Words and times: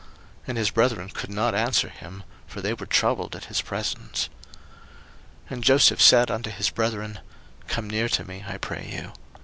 And 0.47 0.57
his 0.57 0.71
brethren 0.71 1.09
could 1.09 1.29
not 1.29 1.53
answer 1.53 1.87
him; 1.89 2.23
for 2.47 2.59
they 2.59 2.73
were 2.73 2.87
troubled 2.87 3.35
at 3.35 3.45
his 3.45 3.61
presence. 3.61 4.29
01:045:004 5.51 5.51
And 5.51 5.63
Joseph 5.63 6.01
said 6.01 6.31
unto 6.31 6.49
his 6.49 6.71
brethren, 6.71 7.19
Come 7.67 7.87
near 7.87 8.09
to 8.09 8.23
me, 8.25 8.43
I 8.47 8.57
pray 8.57 8.89
you. 8.91 9.11